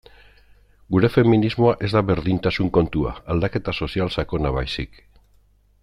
Gure 0.95 1.09
feminismoa 1.15 1.73
ez 1.87 1.91
da 1.97 2.03
berdintasun 2.07 2.71
kontua, 2.79 3.13
aldaketa 3.35 3.77
sozial 3.83 4.11
sakona 4.19 4.55
baizik. 4.57 4.99